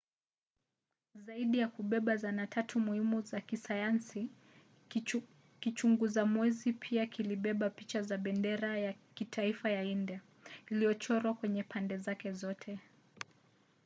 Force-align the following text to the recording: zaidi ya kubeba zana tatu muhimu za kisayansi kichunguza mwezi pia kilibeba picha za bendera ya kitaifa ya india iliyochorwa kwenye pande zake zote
zaidi 1.15 1.57
ya 1.57 1.67
kubeba 1.67 2.15
zana 2.17 2.47
tatu 2.47 2.79
muhimu 2.79 3.21
za 3.21 3.41
kisayansi 3.41 4.29
kichunguza 5.59 6.25
mwezi 6.25 6.73
pia 6.73 7.05
kilibeba 7.05 7.69
picha 7.69 8.01
za 8.01 8.17
bendera 8.17 8.77
ya 8.77 8.93
kitaifa 9.13 9.69
ya 9.69 9.83
india 9.83 10.21
iliyochorwa 10.69 11.33
kwenye 11.33 11.63
pande 11.63 11.97
zake 11.97 12.31
zote 12.33 12.79